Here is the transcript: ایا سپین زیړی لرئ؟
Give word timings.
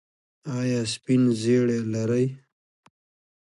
ایا 0.59 0.81
سپین 0.93 1.21
زیړی 1.41 1.79
لرئ؟ 1.91 2.25